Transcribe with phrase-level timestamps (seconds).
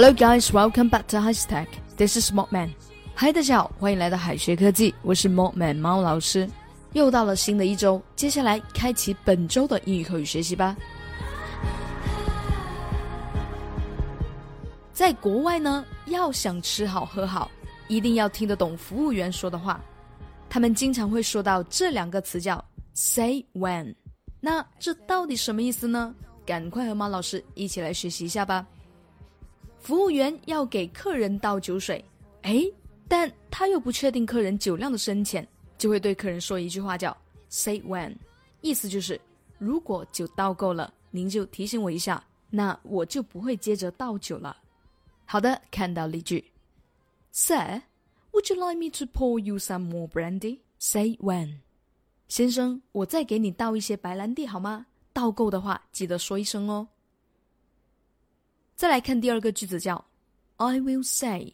[0.00, 1.66] Hello guys, welcome back to High Tech.
[1.96, 2.70] This is mortman
[3.16, 6.48] Hi，大家好，欢迎来到海学科技，我是 mortman 猫老师。
[6.92, 10.76] 又到了新的一周，接下来开启本周的英语口语学习吧。
[14.92, 17.50] 在国外呢，要想吃好喝好，
[17.88, 19.80] 一定要听得懂服务员说的话。
[20.48, 23.92] 他们经常会说到这两个词叫 “say when”。
[24.38, 26.14] 那这到底什么意思呢？
[26.46, 28.64] 赶快和猫老师一起来学习一下吧。
[29.80, 32.04] 服务员要给客人倒酒水，
[32.42, 32.62] 哎，
[33.08, 35.46] 但他又不确定客人酒量的深浅，
[35.78, 37.16] 就会对客人说一句话叫
[37.48, 38.14] “say when”，
[38.60, 39.18] 意思就是
[39.58, 44.56] 如果酒倒够了，您就提醒我一下，那我就不会接着倒酒了。
[45.24, 46.44] 好的，看到例句
[47.32, 51.58] ，Sir，Would you like me to pour you some more brandy？Say when。
[52.28, 54.86] 先生，我再给你倒一些白兰地好吗？
[55.14, 56.88] 倒够的话，记得说一声哦。
[58.78, 60.04] 再来看第二个句子，叫
[60.58, 61.52] "I will say"。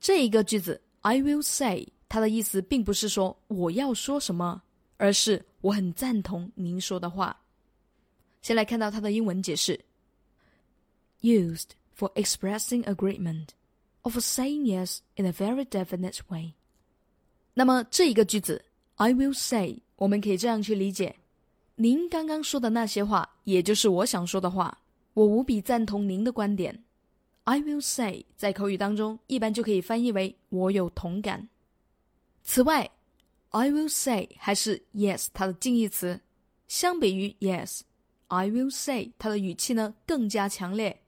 [0.00, 4.60] 这一个句子 "I will say" 它的意思并不是说我要说什么，
[4.96, 7.40] 而是我很赞同您说的话。
[8.42, 9.78] 先来看到它的英文解释
[11.20, 13.50] ：used for expressing agreement
[14.02, 16.54] of saying yes in a very definite way。
[17.54, 18.64] 那么这一个句子
[18.96, 21.14] "I will say" 我们可以这样去理解：
[21.76, 24.76] 您刚刚说的那些话，也就是我想说的话。
[25.18, 26.84] 我无比赞同您的观点。
[27.42, 31.48] I will say 在口语当中一般就可以翻译为“我有同感”。
[32.44, 32.88] 此外
[33.48, 36.20] ，I will say 还是 yes 它的近义词。
[36.68, 41.00] 相比于 yes，I will say 它的语气呢更加强烈，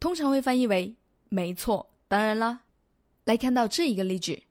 [0.00, 0.96] 通常会翻译为
[1.30, 1.88] “没错”。
[2.08, 2.62] 当然啦，
[3.22, 4.42] 来看到这一个例句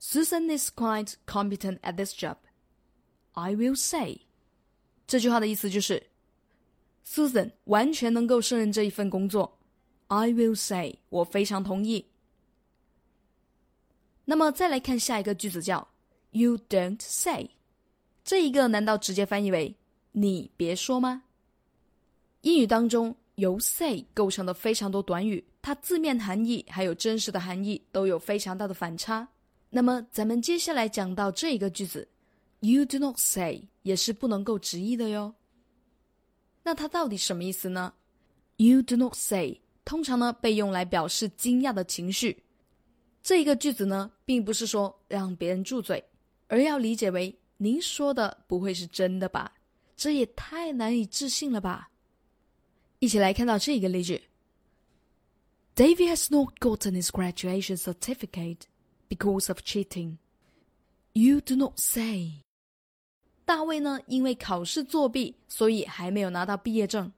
[0.00, 2.36] ：Susan is quite competent at this job.
[3.32, 4.22] I will say，
[5.06, 6.09] 这句话的意思就是。
[7.10, 9.58] Susan 完全能够胜任这一份工作。
[10.06, 12.06] I will say，我非常同意。
[14.24, 15.88] 那么再来看下一个句子，叫
[16.30, 17.50] You don't say。
[18.22, 19.74] 这一个难道直接翻译为
[20.12, 21.24] 你别说吗？
[22.42, 29.26] 英语当中由 say 构成的非常多短语，它字面含义还有真实的含义都有非常大的反差。
[29.70, 32.06] 那么咱们接下来讲到这一个句子
[32.60, 35.34] ，You do not say，也是不能够直译的哟。
[36.70, 37.92] 那它到底什么意思呢
[38.58, 42.44] ？You do not say 通常呢被用来表示惊讶的情绪。
[43.24, 46.04] 这一个句子呢，并不是说让别人住嘴，
[46.46, 49.52] 而要理解为您说的不会是真的吧？
[49.96, 51.90] 这也太难以置信了吧！
[53.00, 54.22] 一起来看到这个例句
[55.74, 58.60] ：David has not gotten his graduation certificate
[59.08, 60.18] because of cheating.
[61.14, 62.44] You do not say.
[63.50, 67.10] 大卫呢，因为考试作弊，所以还没有拿到毕业证。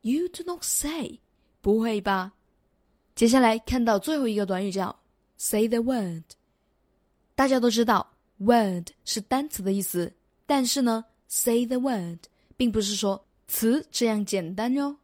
[0.00, 1.20] You do not say，
[1.60, 2.32] 不会吧？
[3.14, 4.98] 接下来看到最后一个短语叫
[5.38, 6.24] say the word。
[7.36, 10.12] 大家都知道，word 是单词的意思，
[10.44, 12.18] 但是呢，say the word
[12.56, 14.96] 并不是说词这样简单哟。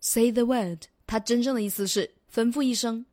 [0.00, 3.04] say the word，它真正的意思是吩咐一声。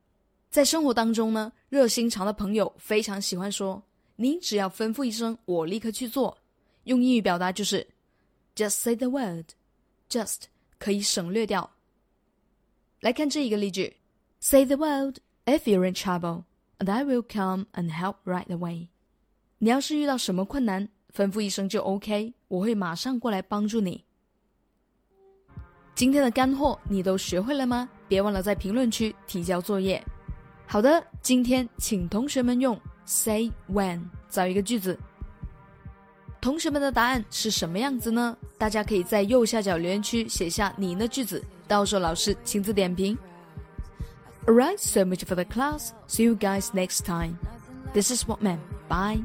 [0.52, 3.82] 在生活当中呢，热心肠的朋友非常喜欢说
[4.16, 6.38] ：“您只要吩咐一声，我立刻去做。”
[6.84, 7.88] 用英语表达就是
[8.56, 10.44] just say the word，just
[10.80, 11.70] 可以省略掉。
[13.02, 13.98] 来看这一个例句
[14.40, 16.44] ：Say the word if you're in trouble,
[16.80, 18.88] and I will come and help right away。
[19.60, 24.04] 你要是遇到什么困难，吩咐一声就 OK，我会马上过来帮助你。
[25.94, 27.88] 今天的干货你都学会了吗？
[28.08, 30.04] 别忘了在评论区提交作业。
[30.66, 34.98] 好的，今天请同学们用 say when 造一个句子。
[36.42, 38.36] 同学们的答案是什么样子呢？
[38.58, 43.16] 大家可以在右下角留言区写下你的句子，到时候老师亲自点评。
[44.48, 45.92] Alright, so much for the class.
[46.08, 47.36] See you guys next time.
[47.94, 48.58] This is what man.
[48.90, 49.24] Bye.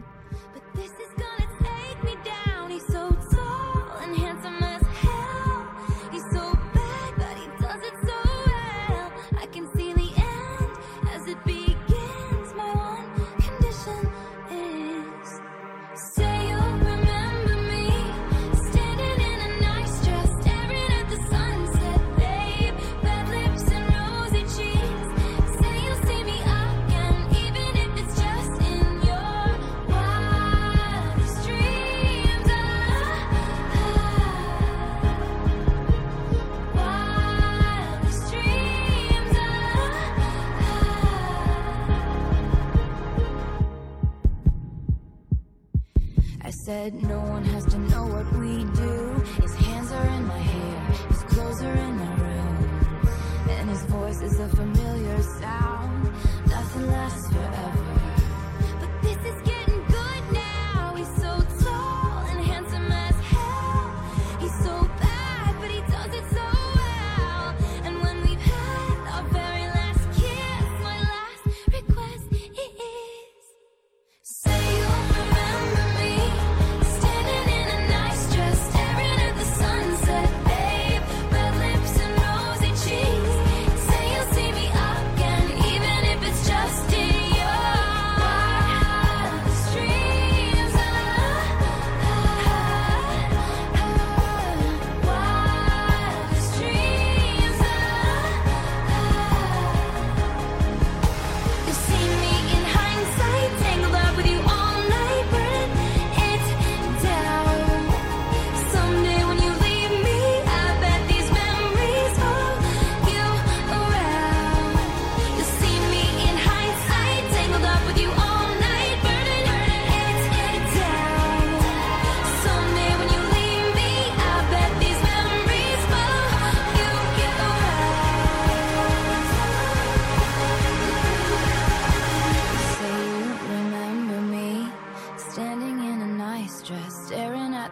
[46.67, 49.15] Said no one has to know what we do.
[49.41, 52.26] His hands are in my hair, his clothes are in my room,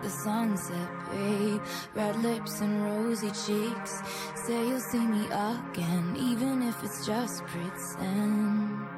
[0.05, 1.63] the sunset, babe.
[1.95, 4.03] Red lips and rosy cheeks.
[4.35, 8.94] Say you'll see me again, even if it's just pretend.